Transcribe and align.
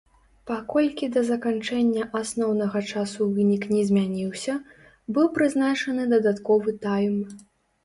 Паколькі 0.51 1.09
да 1.17 1.21
заканчэння 1.27 2.07
асноўнага 2.21 2.81
часу 2.95 3.29
вынік 3.37 3.69
не 3.75 3.83
змяніўся, 3.91 4.57
быў 5.13 5.31
прызначаны 5.39 6.11
дадатковы 6.17 6.77
тайм. 6.91 7.17